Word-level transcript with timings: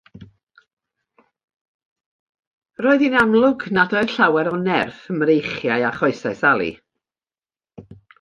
Roedd 2.85 3.05
hi'n 3.05 3.17
amlwg 3.23 3.65
nad 3.77 3.93
oedd 3.99 4.13
llawer 4.13 4.49
o 4.53 4.57
nerth 4.69 5.03
ym 5.15 5.21
mreichiau 5.25 5.85
a 5.91 5.93
choesau 5.99 6.39
Sali. 6.41 6.71